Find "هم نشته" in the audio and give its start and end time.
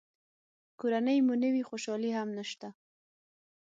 2.19-2.67